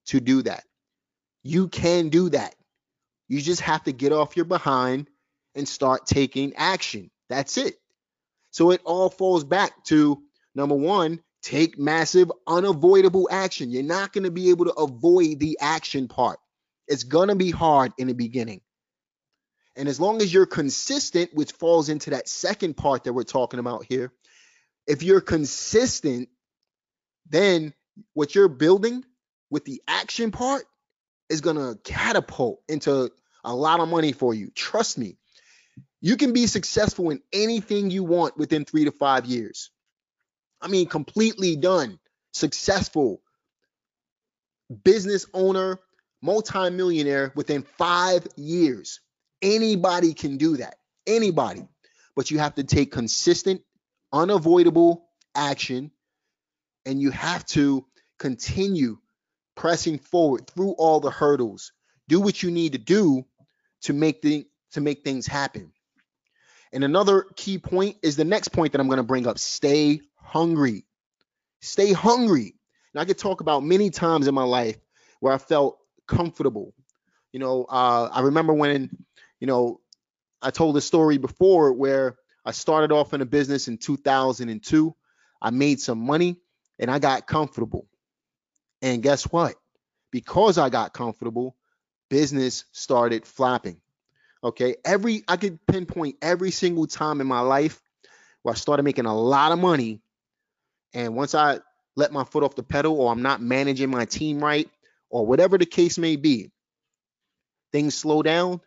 to 0.08 0.20
do 0.20 0.42
that. 0.42 0.64
You 1.44 1.68
can 1.68 2.10
do 2.10 2.30
that. 2.30 2.56
You 3.28 3.42
just 3.42 3.62
have 3.62 3.84
to 3.84 3.92
get 3.92 4.12
off 4.12 4.36
your 4.36 4.46
behind 4.46 5.10
and 5.56 5.68
start 5.68 6.06
taking 6.06 6.54
action. 6.56 7.10
That's 7.30 7.58
it. 7.58 7.76
So 8.52 8.72
it 8.72 8.82
all 8.84 9.10
falls 9.10 9.44
back 9.44 9.84
to 9.86 10.22
number 10.54 10.76
one, 10.76 11.22
take 11.42 11.80
massive 11.80 12.32
unavoidable 12.46 13.30
action. 13.32 13.72
You're 13.72 13.84
not 13.84 14.14
going 14.14 14.26
to 14.26 14.32
be 14.32 14.50
able 14.50 14.66
to 14.66 14.74
avoid 14.74 15.40
the 15.40 15.58
action 15.62 16.08
part. 16.08 16.40
It's 16.88 17.04
going 17.04 17.30
to 17.30 17.36
be 17.36 17.52
hard 17.52 17.94
in 17.98 18.08
the 18.08 18.14
beginning. 18.14 18.62
And 19.78 19.88
as 19.88 20.00
long 20.00 20.22
as 20.22 20.34
you're 20.34 20.46
consistent, 20.46 21.34
which 21.34 21.54
falls 21.54 21.88
into 21.88 22.10
that 22.10 22.28
second 22.28 22.76
part 22.76 23.06
that 23.06 23.14
we're 23.14 23.24
talking 23.24 23.60
about 23.60 23.86
here, 23.88 24.12
if 24.86 25.04
you're 25.04 25.22
consistent, 25.22 26.28
then 27.30 27.74
what 28.14 28.36
you're 28.36 28.50
building 28.50 29.06
with 29.50 29.64
the 29.64 29.82
action 29.88 30.32
part 30.32 30.64
is 31.32 31.42
to 31.42 31.80
catapult 31.84 32.62
into 32.68 33.12
a 33.44 33.56
lot 33.56 33.80
of 33.80 33.90
money 33.90 34.12
for 34.12 34.34
you. 34.34 34.52
Trust 34.54 34.98
me. 34.98 35.18
You 36.02 36.18
can 36.18 36.34
be 36.34 36.48
successful 36.48 37.10
in 37.12 37.22
anything 37.32 37.92
you 37.92 38.04
want 38.04 38.38
within 38.38 38.66
three 38.66 38.86
to 38.86 38.92
five 38.92 39.26
years. 39.26 39.70
I 40.62 40.68
mean, 40.68 40.88
completely 40.88 41.56
done, 41.56 42.00
successful 42.34 43.22
business 44.84 45.26
owner, 45.34 45.80
multimillionaire 46.22 47.34
within 47.36 47.64
five 47.78 48.28
years. 48.36 49.00
Anybody 49.42 50.14
can 50.14 50.38
do 50.38 50.58
that. 50.58 50.76
Anybody. 51.08 51.68
But 52.16 52.30
you 52.30 52.40
have 52.40 52.56
to 52.56 52.64
take 52.64 52.92
consistent, 52.92 53.62
unavoidable 54.14 55.08
action 55.36 55.92
and 56.86 57.02
you 57.02 57.12
have 57.12 57.46
to 57.48 57.86
continue 58.18 58.98
pressing 59.62 60.00
forward 60.00 60.48
through 60.48 60.72
all 60.72 61.00
the 61.00 61.12
hurdles. 61.12 61.72
Do 62.08 62.20
what 62.20 62.42
you 62.42 62.50
need 62.50 62.72
to 62.72 62.80
do 62.80 63.24
to 63.84 63.94
make 63.94 64.24
the 64.24 64.48
to 64.72 64.82
make 64.82 65.04
things 65.04 65.28
happen. 65.28 65.72
And 66.74 66.84
another 66.84 67.28
key 67.36 67.60
point 67.60 67.98
is 68.02 68.16
the 68.16 68.26
next 68.26 68.48
point 68.48 68.72
that 68.72 68.82
I'm 68.82 68.88
going 68.88 68.98
to 68.98 69.04
bring 69.04 69.28
up. 69.28 69.38
Stay 69.38 70.02
hungry. 70.16 70.84
Stay 71.62 71.94
hungry. 71.94 72.56
And 72.94 73.02
I 73.02 73.06
could 73.06 73.20
talk 73.20 73.42
about 73.42 73.64
many 73.64 73.92
times 73.92 74.28
in 74.28 74.34
my 74.34 74.46
life 74.46 74.78
where 75.20 75.32
I 75.32 75.38
felt 75.38 75.78
comfortable. 76.08 76.74
You 77.32 77.40
know, 77.40 77.66
uh, 77.66 78.10
I 78.12 78.22
remember 78.22 78.54
when, 78.54 78.90
you 79.40 79.46
know, 79.46 79.80
I 80.42 80.50
told 80.50 80.76
a 80.76 80.82
story 80.82 81.20
before 81.20 81.72
where 81.72 82.16
I 82.44 82.52
started 82.52 82.92
off 82.92 83.14
in 83.14 83.22
a 83.22 83.26
business 83.28 83.68
in 83.68 83.78
2002. 83.78 84.96
I 85.40 85.50
made 85.52 85.80
some 85.80 86.00
money 86.00 86.38
and 86.80 86.90
I 86.90 86.98
got 86.98 87.28
comfortable. 87.28 87.86
And 88.82 89.04
guess 89.04 89.24
what? 89.24 89.56
Because 90.12 90.58
I 90.58 90.70
got 90.70 90.94
comfortable, 90.94 91.56
business 92.10 92.66
started 92.72 93.26
flapping. 93.26 93.80
Okay. 94.44 94.76
Every, 94.84 95.24
I 95.28 95.38
could 95.38 95.66
pinpoint 95.68 96.16
every 96.22 96.52
single 96.52 96.88
time 96.88 97.22
in 97.22 97.28
my 97.28 97.42
life 97.42 97.82
where 98.42 98.54
I 98.54 98.58
started 98.58 98.84
making 98.84 99.06
a 99.06 99.16
lot 99.16 99.52
of 99.52 99.60
money. 99.60 100.02
And 100.94 101.16
once 101.16 101.36
I 101.36 101.60
let 101.96 102.12
my 102.12 102.24
foot 102.24 102.44
off 102.44 102.56
the 102.56 102.64
pedal 102.64 103.00
or 103.00 103.12
I'm 103.12 103.22
not 103.22 103.42
managing 103.42 103.90
my 103.90 104.06
team 104.06 104.44
right 104.44 104.70
or 105.10 105.26
whatever 105.26 105.58
the 105.58 105.66
case 105.66 105.98
may 105.98 106.16
be, 106.16 106.52
things 107.72 107.96
slow 107.96 108.24
down. 108.24 108.62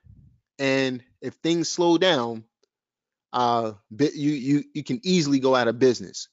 And 0.59 1.03
if 1.21 1.35
things 1.35 1.69
slow 1.69 1.99
down, 1.99 2.45
uh, 3.33 3.73
you 3.91 4.31
you 4.31 4.65
you 4.73 4.85
can 4.85 5.01
easily 5.03 5.41
go 5.41 5.57
out 5.57 5.67
of 5.67 5.79
business. 5.79 6.29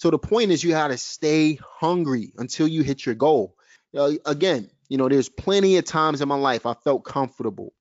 So 0.00 0.10
the 0.10 0.18
point 0.18 0.50
is, 0.50 0.64
you 0.64 0.74
have 0.74 0.90
to 0.90 0.96
stay 0.96 1.58
hungry 1.62 2.32
until 2.38 2.66
you 2.66 2.82
hit 2.82 3.04
your 3.04 3.14
goal. 3.14 3.54
Uh, 3.94 4.12
again, 4.24 4.70
you 4.88 4.96
know, 4.96 5.10
there's 5.10 5.28
plenty 5.28 5.76
of 5.76 5.84
times 5.84 6.22
in 6.22 6.28
my 6.28 6.38
life 6.38 6.64
I 6.64 6.72
felt 6.72 7.04
comfortable, 7.04 7.74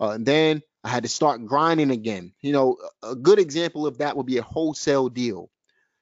uh, 0.00 0.10
and 0.10 0.24
then 0.24 0.62
I 0.84 0.90
had 0.90 1.02
to 1.02 1.08
start 1.08 1.44
grinding 1.44 1.90
again. 1.90 2.32
You 2.42 2.52
know, 2.52 2.76
a 3.02 3.16
good 3.16 3.40
example 3.40 3.88
of 3.88 3.98
that 3.98 4.16
would 4.16 4.24
be 4.24 4.38
a 4.38 4.42
wholesale 4.42 5.08
deal. 5.08 5.50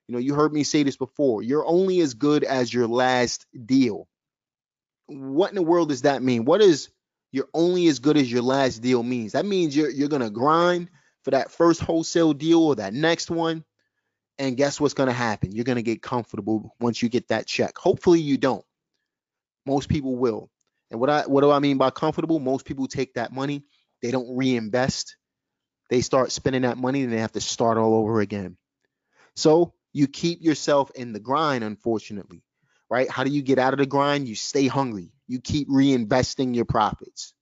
You 0.08 0.12
know, 0.12 0.18
you 0.18 0.34
heard 0.34 0.52
me 0.52 0.62
say 0.62 0.82
this 0.82 0.98
before. 0.98 1.42
You're 1.42 1.66
only 1.66 2.00
as 2.00 2.12
good 2.12 2.44
as 2.44 2.72
your 2.72 2.86
last 2.86 3.46
deal. 3.64 4.08
What 5.06 5.48
in 5.48 5.54
the 5.54 5.62
world 5.62 5.88
does 5.88 6.02
that 6.02 6.22
mean? 6.22 6.44
What 6.44 6.60
is 6.60 6.90
you're 7.30 7.48
only 7.54 7.86
as 7.86 7.98
good 7.98 8.18
as 8.18 8.30
your 8.30 8.42
last 8.42 8.82
deal 8.82 9.02
means? 9.02 9.32
That 9.32 9.46
means 9.46 9.74
you're 9.74 9.88
you're 9.88 10.10
gonna 10.10 10.28
grind 10.28 10.90
for 11.24 11.30
that 11.30 11.50
first 11.50 11.80
wholesale 11.80 12.34
deal 12.34 12.62
or 12.62 12.74
that 12.76 12.92
next 12.92 13.30
one. 13.30 13.64
And 14.42 14.56
guess 14.56 14.80
what's 14.80 14.94
gonna 14.94 15.12
happen? 15.12 15.52
You're 15.52 15.64
gonna 15.64 15.82
get 15.82 16.02
comfortable 16.02 16.74
once 16.80 17.00
you 17.00 17.08
get 17.08 17.28
that 17.28 17.46
check. 17.46 17.78
Hopefully 17.78 18.20
you 18.20 18.36
don't. 18.36 18.64
Most 19.64 19.88
people 19.88 20.16
will. 20.16 20.50
And 20.90 20.98
what 20.98 21.08
I 21.08 21.22
what 21.22 21.42
do 21.42 21.52
I 21.52 21.60
mean 21.60 21.78
by 21.78 21.90
comfortable? 21.90 22.40
Most 22.40 22.66
people 22.66 22.88
take 22.88 23.14
that 23.14 23.32
money, 23.32 23.62
they 24.02 24.10
don't 24.10 24.36
reinvest. 24.36 25.16
They 25.90 26.00
start 26.00 26.32
spending 26.32 26.62
that 26.62 26.76
money 26.76 27.04
and 27.04 27.12
they 27.12 27.18
have 27.18 27.30
to 27.32 27.40
start 27.40 27.78
all 27.78 27.94
over 27.94 28.20
again. 28.20 28.56
So 29.36 29.74
you 29.92 30.08
keep 30.08 30.42
yourself 30.42 30.90
in 30.96 31.12
the 31.12 31.20
grind, 31.20 31.62
unfortunately, 31.62 32.42
right? 32.90 33.08
How 33.08 33.22
do 33.22 33.30
you 33.30 33.42
get 33.42 33.60
out 33.60 33.74
of 33.74 33.78
the 33.78 33.86
grind? 33.86 34.26
You 34.26 34.34
stay 34.34 34.66
hungry. 34.66 35.12
You 35.28 35.40
keep 35.40 35.68
reinvesting 35.68 36.56
your 36.56 36.64
profits. 36.64 37.32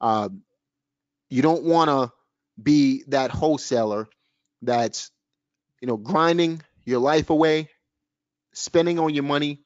Um, 0.00 0.42
you 1.30 1.40
don't 1.42 1.62
want 1.62 1.88
to 1.88 2.12
be 2.60 3.04
that 3.08 3.30
wholesaler 3.30 4.08
that's, 4.62 5.10
you 5.82 5.88
know, 5.88 5.96
grinding 5.96 6.62
your 6.84 7.00
life 7.00 7.28
away, 7.28 7.68
spending 8.52 9.00
on 9.00 9.12
your 9.12 9.24
money, 9.24 9.58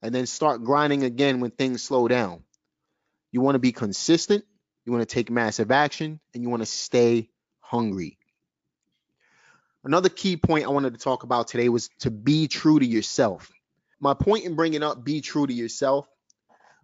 and 0.00 0.14
then 0.14 0.24
start 0.24 0.64
grinding 0.64 1.04
again 1.04 1.40
when 1.40 1.50
things 1.50 1.82
slow 1.82 2.08
down. 2.08 2.42
You 3.32 3.42
want 3.42 3.54
to 3.56 3.60
be 3.60 3.72
consistent, 3.72 4.44
you 4.86 4.92
want 4.92 5.06
to 5.06 5.14
take 5.14 5.30
massive 5.30 5.70
action, 5.70 6.20
and 6.32 6.42
you 6.42 6.48
want 6.48 6.62
to 6.62 6.66
stay 6.66 7.28
hungry. 7.60 8.16
Another 9.84 10.08
key 10.08 10.38
point 10.38 10.64
I 10.64 10.70
wanted 10.70 10.94
to 10.94 11.00
talk 11.00 11.22
about 11.22 11.48
today 11.48 11.68
was 11.68 11.90
to 12.00 12.10
be 12.10 12.48
true 12.48 12.78
to 12.78 12.86
yourself. 12.86 13.52
My 14.00 14.14
point 14.14 14.44
in 14.44 14.56
bringing 14.56 14.82
up 14.82 15.04
be 15.04 15.20
true 15.20 15.46
to 15.46 15.52
yourself 15.52 16.08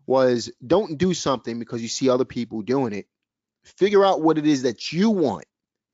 was 0.07 0.51
don't 0.65 0.99
do 0.99 1.15
something 1.15 1.59
because 1.59 1.81
you 1.81 1.89
see 1.89 2.11
other 2.11 2.27
people 2.27 2.61
doing 2.61 2.93
it. 2.93 3.07
Figure 3.63 4.05
out 4.05 4.21
what 4.21 4.37
it 4.37 4.47
is 4.47 4.63
that 4.63 4.93
you 4.93 5.09
want 5.09 5.47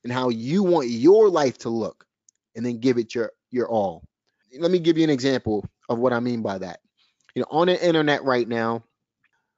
and 0.03 0.13
how 0.13 0.31
you 0.31 0.65
want 0.65 0.89
your 0.89 1.29
life 1.29 1.59
to 1.59 1.69
look 1.69 2.05
and 2.55 2.65
then 2.65 2.79
give 2.79 2.99
it 2.99 3.15
your 3.15 3.33
your 3.51 3.69
all. 3.69 4.05
Let 4.59 4.71
me 4.71 4.79
give 4.79 4.99
you 4.99 5.05
an 5.05 5.11
example 5.11 5.65
of 5.89 5.99
what 5.99 6.13
I 6.13 6.21
mean 6.21 6.43
by 6.43 6.59
that. 6.59 6.81
You 7.35 7.43
know, 7.43 7.49
on 7.51 7.69
the 7.69 7.87
internet 7.87 8.25
right 8.25 8.47
now, 8.47 8.83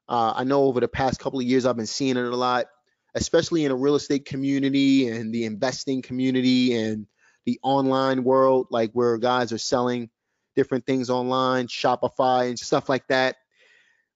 uh, 0.08 0.34
I 0.36 0.44
know 0.44 0.64
over 0.64 0.80
the 0.80 0.88
past 0.88 1.18
couple 1.18 1.38
of 1.38 1.46
years 1.46 1.64
I've 1.64 1.76
been 1.76 1.86
seeing 1.86 2.16
it 2.16 2.24
a 2.24 2.36
lot, 2.36 2.66
especially 3.14 3.64
in 3.64 3.70
the 3.70 3.76
real 3.76 3.94
estate 3.94 4.26
community 4.26 5.08
and 5.08 5.34
the 5.34 5.44
investing 5.44 6.02
community 6.02 6.74
and 6.74 7.06
the 7.46 7.58
online 7.62 8.24
world, 8.24 8.66
like 8.70 8.90
where 8.92 9.16
guys 9.18 9.52
are 9.52 9.58
selling 9.58 10.10
different 10.54 10.84
things 10.86 11.10
online, 11.10 11.66
Shopify 11.66 12.48
and 12.48 12.58
stuff 12.58 12.88
like 12.88 13.06
that. 13.08 13.36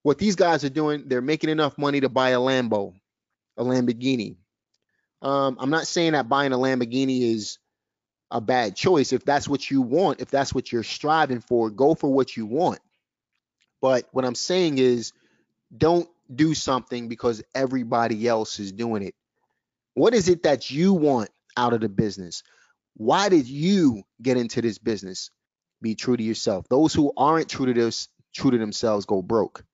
What 0.02 0.18
these 0.18 0.36
guys 0.36 0.64
are 0.64 0.70
doing, 0.70 1.04
they're 1.08 1.22
making 1.22 1.50
enough 1.50 1.78
money 1.78 2.00
to 2.00 2.08
buy 2.08 2.30
a 2.30 2.38
Lambo, 2.38 2.94
a 3.56 3.64
Lamborghini. 3.64 4.36
Um, 5.22 5.56
I'm 5.58 5.70
not 5.70 5.86
saying 5.86 6.12
that 6.12 6.28
buying 6.28 6.52
a 6.52 6.58
Lamborghini 6.58 7.22
is 7.22 7.58
a 8.30 8.40
bad 8.40 8.76
choice. 8.76 9.12
If 9.12 9.24
that's 9.24 9.48
what 9.48 9.70
you 9.70 9.82
want, 9.82 10.20
if 10.20 10.30
that's 10.30 10.54
what 10.54 10.72
you're 10.72 10.82
striving 10.82 11.40
for, 11.40 11.70
go 11.70 11.94
for 11.94 12.12
what 12.12 12.36
you 12.36 12.46
want. 12.46 12.80
But 13.80 14.08
what 14.12 14.24
I'm 14.24 14.34
saying 14.34 14.78
is 14.78 15.12
don't 15.76 16.08
do 16.34 16.54
something 16.54 17.08
because 17.08 17.42
everybody 17.54 18.26
else 18.26 18.58
is 18.58 18.72
doing 18.72 19.02
it. 19.02 19.14
What 19.94 20.14
is 20.14 20.28
it 20.28 20.42
that 20.42 20.70
you 20.70 20.92
want 20.92 21.30
out 21.56 21.72
of 21.72 21.80
the 21.80 21.88
business? 21.88 22.42
Why 22.96 23.28
did 23.28 23.46
you 23.46 24.02
get 24.20 24.36
into 24.36 24.60
this 24.60 24.78
business? 24.78 25.30
Be 25.82 25.94
true 25.94 26.16
to 26.16 26.22
yourself. 26.22 26.66
Those 26.68 26.94
who 26.94 27.12
aren't 27.16 27.48
true 27.48 27.66
to 27.66 27.74
this, 27.74 28.08
true 28.34 28.50
to 28.50 28.58
themselves, 28.58 29.06
go 29.06 29.22
broke. 29.22 29.64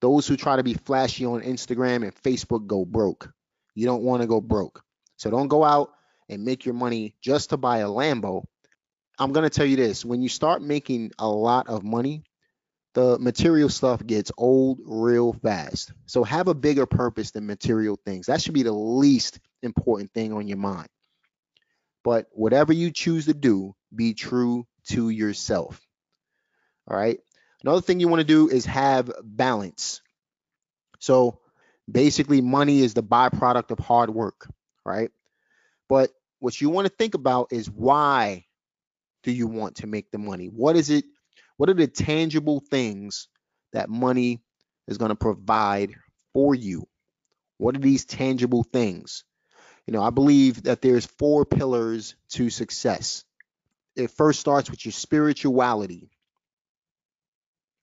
Those 0.00 0.26
who 0.26 0.36
try 0.36 0.56
to 0.56 0.62
be 0.62 0.74
flashy 0.74 1.24
on 1.24 1.42
Instagram 1.42 2.02
and 2.02 2.14
Facebook 2.14 2.66
go 2.66 2.84
broke. 2.84 3.32
You 3.74 3.86
don't 3.86 4.02
want 4.02 4.22
to 4.22 4.26
go 4.26 4.40
broke. 4.40 4.82
So 5.16 5.30
don't 5.30 5.48
go 5.48 5.62
out 5.62 5.92
and 6.28 6.44
make 6.44 6.64
your 6.64 6.74
money 6.74 7.14
just 7.20 7.50
to 7.50 7.56
buy 7.56 7.78
a 7.78 7.88
Lambo. 7.88 8.44
I'm 9.18 9.32
going 9.32 9.48
to 9.48 9.50
tell 9.50 9.66
you 9.66 9.76
this 9.76 10.04
when 10.04 10.22
you 10.22 10.28
start 10.28 10.62
making 10.62 11.12
a 11.18 11.28
lot 11.28 11.68
of 11.68 11.84
money, 11.84 12.24
the 12.94 13.18
material 13.18 13.68
stuff 13.68 14.04
gets 14.06 14.32
old 14.36 14.80
real 14.84 15.32
fast. 15.32 15.92
So 16.06 16.24
have 16.24 16.48
a 16.48 16.54
bigger 16.54 16.86
purpose 16.86 17.30
than 17.30 17.46
material 17.46 17.98
things. 18.04 18.26
That 18.26 18.42
should 18.42 18.54
be 18.54 18.62
the 18.62 18.72
least 18.72 19.40
important 19.62 20.12
thing 20.12 20.32
on 20.32 20.48
your 20.48 20.58
mind. 20.58 20.88
But 22.04 22.26
whatever 22.32 22.72
you 22.72 22.90
choose 22.90 23.26
to 23.26 23.34
do, 23.34 23.74
be 23.94 24.14
true 24.14 24.66
to 24.88 25.08
yourself. 25.08 25.80
All 26.88 26.96
right. 26.96 27.18
Another 27.62 27.80
thing 27.80 28.00
you 28.00 28.08
want 28.08 28.20
to 28.20 28.24
do 28.24 28.48
is 28.48 28.66
have 28.66 29.10
balance. 29.22 30.00
So 30.98 31.38
basically, 31.90 32.40
money 32.40 32.80
is 32.80 32.94
the 32.94 33.02
byproduct 33.02 33.70
of 33.70 33.78
hard 33.78 34.10
work, 34.10 34.48
right? 34.84 35.10
But 35.92 36.08
what 36.38 36.58
you 36.58 36.70
want 36.70 36.86
to 36.86 36.94
think 36.96 37.12
about 37.12 37.48
is 37.52 37.70
why 37.70 38.46
do 39.24 39.30
you 39.30 39.46
want 39.46 39.76
to 39.76 39.86
make 39.86 40.10
the 40.10 40.16
money? 40.16 40.46
What 40.46 40.74
is 40.74 40.88
it? 40.88 41.04
What 41.58 41.68
are 41.68 41.74
the 41.74 41.86
tangible 41.86 42.60
things 42.60 43.28
that 43.74 43.90
money 43.90 44.40
is 44.88 44.96
going 44.96 45.10
to 45.10 45.14
provide 45.14 45.92
for 46.32 46.54
you? 46.54 46.88
What 47.58 47.76
are 47.76 47.80
these 47.80 48.06
tangible 48.06 48.62
things? 48.62 49.24
You 49.86 49.92
know, 49.92 50.02
I 50.02 50.08
believe 50.08 50.62
that 50.62 50.80
there's 50.80 51.04
four 51.04 51.44
pillars 51.44 52.16
to 52.30 52.48
success. 52.48 53.24
it 53.94 54.10
first 54.12 54.40
starts 54.40 54.70
with 54.70 54.86
your 54.86 54.92
spirituality. 54.92 56.08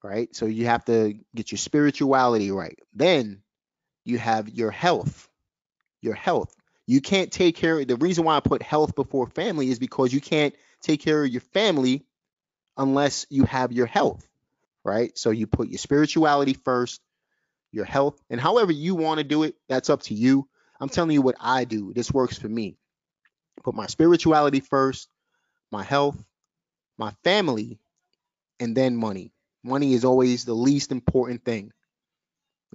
Right? 0.04 0.36
So 0.36 0.48
you 0.48 0.66
have 0.66 0.84
to 0.86 1.14
get 1.36 1.52
your 1.52 1.60
spirituality 1.60 2.50
right. 2.50 2.80
Then 2.92 3.44
you 4.04 4.18
have 4.18 4.50
your 4.50 4.72
health. 4.72 5.30
Your 6.02 6.16
health. 6.16 6.56
You 6.90 7.02
can't 7.02 7.32
take 7.32 7.56
care 7.56 7.80
of 7.80 7.88
the 7.88 7.98
reason 7.98 8.24
why 8.24 8.36
I 8.36 8.40
put 8.40 8.64
health 8.64 8.96
before 8.96 9.28
family 9.28 9.70
is 9.70 9.78
because 9.78 10.12
you 10.12 10.20
can't 10.20 10.56
take 10.82 11.00
care 11.02 11.24
of 11.24 11.30
your 11.30 11.42
family 11.54 12.04
unless 12.78 13.28
you 13.30 13.44
have 13.44 13.72
your 13.72 13.86
health, 13.86 14.28
right? 14.84 15.16
So 15.16 15.30
you 15.30 15.46
put 15.46 15.70
your 15.70 15.78
spirituality 15.78 16.54
first, 16.54 17.00
your 17.72 17.86
health, 17.86 18.20
and 18.32 18.42
however 18.42 18.72
you 18.72 18.96
want 18.96 19.20
to 19.20 19.24
do 19.24 19.44
it, 19.44 19.54
that's 19.68 19.92
up 19.92 20.02
to 20.04 20.16
you. 20.16 20.48
I'm 20.80 20.90
telling 20.90 21.12
you 21.12 21.22
what 21.22 21.36
I 21.40 21.64
do. 21.64 21.94
This 21.94 22.12
works 22.12 22.40
for 22.40 22.50
me. 22.50 22.76
Put 23.64 23.76
my 23.76 23.86
spirituality 23.86 24.60
first, 24.60 25.10
my 25.72 25.84
health, 25.84 26.18
my 26.98 27.12
family, 27.24 27.78
and 28.60 28.76
then 28.76 28.96
money. 28.96 29.32
Money 29.64 29.94
is 29.94 30.06
always 30.06 30.44
the 30.44 30.56
least 30.56 30.92
important 30.92 31.46
thing. 31.46 31.72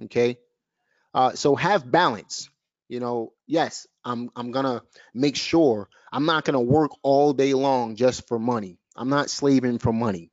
Okay. 0.03 0.37
Uh, 1.13 1.33
so 1.33 1.55
have 1.55 1.91
balance. 1.91 2.49
You 2.87 3.01
know, 3.01 3.33
yes, 3.45 3.87
I'm 4.05 4.29
I'm 4.35 4.51
gonna 4.51 4.83
make 5.13 5.35
sure 5.35 5.89
I'm 6.11 6.25
not 6.25 6.45
gonna 6.45 6.61
work 6.61 6.91
all 7.03 7.33
day 7.33 7.53
long 7.53 7.95
just 7.95 8.27
for 8.27 8.39
money. 8.39 8.79
I'm 8.95 9.09
not 9.09 9.29
slaving 9.29 9.79
for 9.79 9.91
money. 9.91 10.31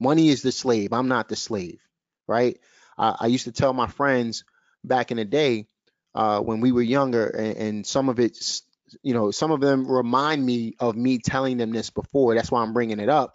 Money 0.00 0.28
is 0.28 0.42
the 0.42 0.52
slave. 0.52 0.92
I'm 0.92 1.08
not 1.08 1.28
the 1.28 1.36
slave, 1.36 1.80
right? 2.26 2.58
Uh, 2.98 3.16
I 3.18 3.26
used 3.28 3.44
to 3.44 3.52
tell 3.52 3.72
my 3.72 3.86
friends 3.86 4.44
back 4.84 5.10
in 5.10 5.16
the 5.16 5.24
day 5.24 5.66
uh, 6.14 6.40
when 6.40 6.60
we 6.60 6.72
were 6.72 6.82
younger, 6.82 7.26
and, 7.26 7.56
and 7.56 7.86
some 7.86 8.08
of 8.08 8.20
it's, 8.20 8.62
you 9.02 9.14
know, 9.14 9.30
some 9.30 9.50
of 9.50 9.60
them 9.60 9.86
remind 9.90 10.44
me 10.44 10.74
of 10.78 10.96
me 10.96 11.18
telling 11.18 11.56
them 11.56 11.72
this 11.72 11.90
before. 11.90 12.34
That's 12.34 12.50
why 12.50 12.62
I'm 12.62 12.74
bringing 12.74 13.00
it 13.00 13.08
up. 13.08 13.34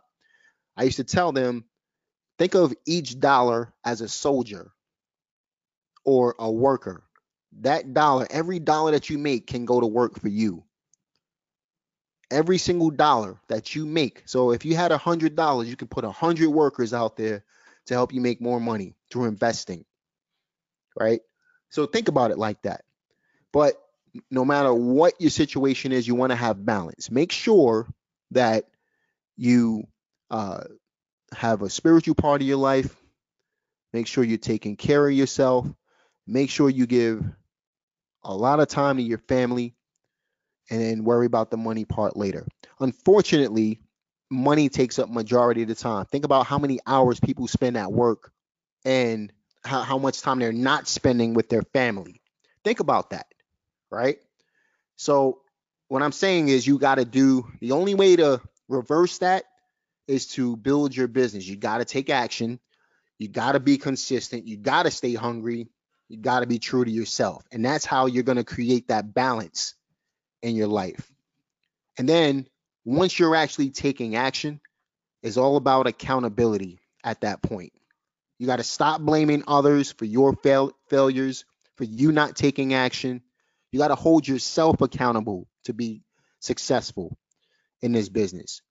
I 0.76 0.84
used 0.84 0.98
to 0.98 1.04
tell 1.04 1.32
them, 1.32 1.66
think 2.38 2.56
of 2.56 2.74
each 2.86 3.20
dollar 3.20 3.74
as 3.86 4.02
a 4.02 4.08
soldier 4.08 4.72
or 6.06 6.36
a 6.40 6.52
worker. 6.52 7.07
That 7.62 7.94
dollar, 7.94 8.28
every 8.30 8.60
dollar 8.60 8.92
that 8.92 9.10
you 9.10 9.18
make 9.18 9.48
can 9.48 9.66
go 9.66 9.80
to 9.80 9.88
work 9.88 10.20
for 10.20 10.28
you 10.28 10.64
every 12.30 12.58
single 12.58 12.90
dollar 12.90 13.40
that 13.48 13.76
you 13.76 13.86
make. 13.86 14.24
So 14.26 14.52
if 14.52 14.66
you 14.66 14.76
had 14.76 14.92
a 14.92 14.98
hundred 14.98 15.36
dollars, 15.36 15.70
you 15.70 15.76
can 15.76 15.88
put 15.88 16.04
a 16.04 16.12
hundred 16.12 16.50
workers 16.50 16.94
out 16.94 17.16
there 17.18 17.44
to 17.86 17.94
help 17.94 18.14
you 18.14 18.22
make 18.22 18.42
more 18.42 18.60
money 18.60 18.96
through 19.12 19.26
investing. 19.26 19.86
Right? 21.00 21.22
So 21.70 21.86
think 21.86 22.08
about 22.08 22.32
it 22.32 22.38
like 22.38 22.62
that. 22.64 22.84
But 23.52 23.82
no 24.32 24.44
matter 24.44 24.74
what 24.74 25.14
your 25.20 25.30
situation 25.30 25.92
is, 25.92 26.08
you 26.08 26.16
want 26.16 26.32
to 26.32 26.36
have 26.36 26.66
balance. 26.66 27.12
Make 27.12 27.32
sure 27.32 27.88
that 28.32 28.66
you 29.36 29.88
uh, 30.32 30.64
have 31.34 31.62
a 31.62 31.70
spiritual 31.70 32.16
part 32.16 32.42
of 32.42 32.48
your 32.48 32.58
life. 32.58 32.96
Make 33.94 34.08
sure 34.08 34.24
you're 34.24 34.38
taking 34.38 34.76
care 34.76 35.08
of 35.08 35.14
yourself. 35.14 35.68
Make 36.26 36.50
sure 36.50 36.70
you 36.70 36.88
give 36.88 37.24
a 38.24 38.36
lot 38.36 38.60
of 38.60 38.68
time 38.68 38.98
to 38.98 39.04
your 39.04 39.18
family 39.20 39.76
and 40.70 40.82
then 40.82 41.04
worry 41.04 41.26
about 41.26 41.52
the 41.52 41.58
money 41.58 41.86
part 41.86 42.18
later. 42.18 42.46
Unfortunately, 42.80 43.80
money 44.30 44.70
takes 44.70 45.00
up 45.00 45.10
majority 45.10 45.62
of 45.62 45.68
the 45.68 45.76
time. 45.76 46.06
Think 46.06 46.26
about 46.26 46.46
how 46.46 46.58
many 46.58 46.80
hours 46.86 47.20
people 47.20 47.48
spend 47.48 47.78
at 47.78 47.92
work 47.92 48.32
and 48.84 49.32
how, 49.64 49.82
how 49.82 49.98
much 49.98 50.22
time 50.22 50.40
they're 50.40 50.52
not 50.52 50.88
spending 50.88 51.34
with 51.34 51.50
their 51.50 51.62
family. 51.62 52.22
Think 52.64 52.80
about 52.80 53.12
that, 53.12 53.28
right? 53.90 54.18
So 54.98 55.42
what 55.88 56.04
I'm 56.04 56.12
saying 56.12 56.50
is 56.50 56.68
you 56.68 56.80
got 56.80 56.96
to 56.96 57.06
do 57.06 57.48
the 57.62 57.72
only 57.72 57.94
way 57.96 58.16
to 58.16 58.42
reverse 58.68 59.20
that 59.20 59.46
is 60.08 60.28
to 60.28 60.56
build 60.58 60.96
your 60.96 61.08
business. 61.08 61.48
You 61.48 61.56
got 61.56 61.78
to 61.78 61.86
take 61.86 62.10
action. 62.10 62.60
You 63.20 63.28
got 63.28 63.54
to 63.54 63.60
be 63.60 63.78
consistent. 63.78 64.48
You 64.48 64.58
got 64.58 64.84
to 64.84 64.92
stay 64.92 65.14
hungry. 65.14 65.68
You 66.10 66.18
got 66.18 66.40
to 66.40 66.48
be 66.48 66.60
true 66.60 66.86
to 66.86 66.92
yourself. 66.92 67.44
And 67.52 67.64
that's 67.66 67.86
how 67.86 68.06
you're 68.06 68.24
going 68.24 68.38
to 68.38 68.44
create 68.44 68.88
that 68.88 69.14
balance 69.14 69.76
in 70.42 70.56
your 70.56 70.68
life. 70.68 71.12
And 71.98 72.08
then 72.08 72.48
once 72.86 73.18
you're 73.18 73.36
actually 73.36 73.72
taking 73.72 74.16
action, 74.16 74.62
it's 75.22 75.38
all 75.38 75.58
about 75.58 75.88
accountability 75.88 76.80
at 77.04 77.22
that 77.22 77.42
point. 77.42 77.74
You 78.38 78.48
got 78.48 78.58
to 78.58 78.64
stop 78.64 79.02
blaming 79.02 79.44
others 79.48 79.92
for 79.92 80.06
your 80.06 80.34
fail- 80.34 80.74
failures, 80.90 81.44
for 81.76 81.84
you 81.84 82.12
not 82.12 82.36
taking 82.36 82.74
action. 82.74 83.22
You 83.72 83.80
got 83.80 83.90
to 83.90 83.96
hold 83.96 84.28
yourself 84.28 84.80
accountable 84.82 85.48
to 85.66 85.74
be 85.74 86.04
successful 86.40 87.18
in 87.82 87.92
this 87.92 88.10
business. 88.10 88.62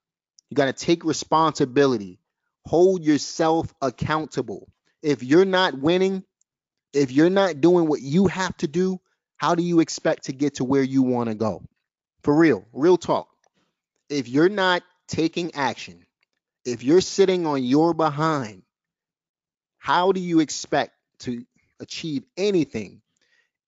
You 0.51 0.55
got 0.55 0.67
to 0.67 0.73
take 0.73 1.05
responsibility, 1.05 2.21
hold 2.65 3.05
yourself 3.05 3.75
accountable. 3.83 4.69
If 5.03 5.23
you're 5.23 5.45
not 5.45 5.79
winning, 5.79 6.25
if 6.97 7.13
you're 7.13 7.31
not 7.31 7.61
doing 7.61 7.87
what 7.87 8.01
you 8.01 8.27
have 8.27 8.57
to 8.59 8.67
do, 8.67 8.99
how 9.37 9.55
do 9.55 9.63
you 9.63 9.81
expect 9.81 10.25
to 10.25 10.33
get 10.33 10.57
to 10.57 10.65
where 10.65 10.83
you 10.83 11.03
want 11.03 11.29
to 11.29 11.35
go? 11.35 11.63
For 12.23 12.35
real, 12.35 12.65
real 12.73 12.97
talk. 12.97 13.29
If 14.09 14.29
you're 14.29 14.49
not 14.49 14.83
taking 15.07 15.55
action, 15.55 16.07
if 16.65 16.83
you're 16.83 17.03
sitting 17.03 17.47
on 17.47 17.63
your 17.63 17.93
behind, 17.93 18.63
how 19.79 20.13
do 20.13 20.21
you 20.21 20.41
expect 20.41 20.95
to 21.21 21.45
achieve 21.81 22.25
anything 22.37 23.03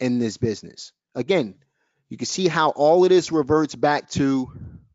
in 0.01 0.19
this 0.19 0.38
business? 0.38 0.93
Again, 1.14 1.55
you 2.09 2.17
can 2.17 2.27
see 2.27 2.49
how 2.49 2.71
all 2.71 3.05
of 3.05 3.11
this 3.11 3.31
reverts 3.31 3.75
back 3.75 4.09
to 4.11 4.51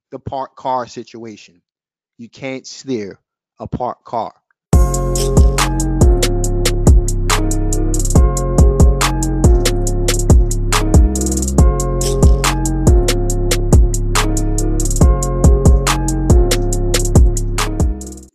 the 0.10 0.20
parked 0.20 0.56
car 0.56 0.88
situation. 0.88 1.62
You 2.18 2.30
can't 2.30 2.66
steer 2.66 3.20
a 3.60 3.68
parked 3.68 4.06
car. 4.06 4.34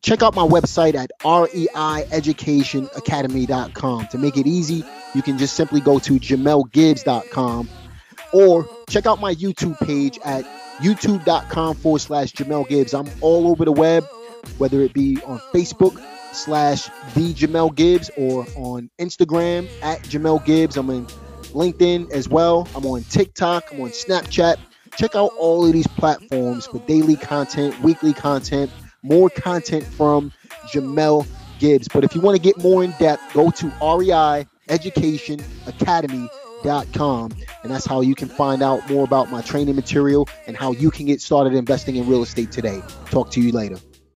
Check 0.08 0.22
out 0.22 0.34
my 0.34 0.46
website 0.46 0.94
at 0.94 1.10
reieducationacademy.com. 1.20 4.06
To 4.06 4.16
make 4.16 4.38
it 4.38 4.46
easy, 4.46 4.82
you 5.14 5.20
can 5.20 5.36
just 5.36 5.54
simply 5.54 5.82
go 5.82 5.98
to 5.98 6.14
jamelgibbs.com 6.14 7.68
or 8.32 8.66
check 8.88 9.04
out 9.04 9.20
my 9.20 9.34
YouTube 9.34 9.78
page 9.80 10.18
at 10.24 10.46
youtube.com 10.78 11.76
forward 11.76 11.98
slash 11.98 12.32
Jamel 12.32 12.66
Gibbs. 12.66 12.94
I'm 12.94 13.06
all 13.20 13.48
over 13.48 13.66
the 13.66 13.72
web, 13.72 14.06
whether 14.56 14.80
it 14.80 14.94
be 14.94 15.20
on 15.26 15.40
Facebook 15.52 16.02
slash 16.32 16.86
the 17.12 17.34
Jamel 17.34 17.74
Gibbs 17.74 18.10
or 18.16 18.46
on 18.56 18.88
Instagram 18.98 19.68
at 19.82 20.00
Jamel 20.04 20.42
Gibbs. 20.42 20.78
I'm 20.78 20.88
in 20.88 21.04
LinkedIn 21.52 22.12
as 22.12 22.30
well. 22.30 22.66
I'm 22.74 22.86
on 22.86 23.02
TikTok. 23.02 23.74
I'm 23.74 23.82
on 23.82 23.90
Snapchat. 23.90 24.56
Check 24.96 25.14
out 25.14 25.32
all 25.38 25.66
of 25.66 25.74
these 25.74 25.86
platforms 25.86 26.66
for 26.66 26.78
daily 26.86 27.16
content, 27.16 27.78
weekly 27.82 28.14
content 28.14 28.70
more 29.02 29.30
content 29.30 29.84
from 29.84 30.32
Jamel 30.72 31.26
Gibbs. 31.58 31.88
But 31.88 32.04
if 32.04 32.14
you 32.14 32.20
want 32.20 32.36
to 32.36 32.42
get 32.42 32.58
more 32.58 32.84
in 32.84 32.92
depth, 32.98 33.34
go 33.34 33.50
to 33.50 33.72
REI 33.82 34.46
Education 34.68 35.40
Academy.com. 35.66 37.32
And 37.62 37.72
that's 37.72 37.86
how 37.86 38.00
you 38.00 38.14
can 38.14 38.28
find 38.28 38.62
out 38.62 38.88
more 38.90 39.04
about 39.04 39.30
my 39.30 39.40
training 39.42 39.76
material 39.76 40.28
and 40.46 40.56
how 40.56 40.72
you 40.72 40.90
can 40.90 41.06
get 41.06 41.20
started 41.20 41.54
investing 41.54 41.96
in 41.96 42.08
real 42.08 42.22
estate 42.22 42.52
today. 42.52 42.82
Talk 43.10 43.30
to 43.32 43.40
you 43.40 43.52
later. 43.52 43.78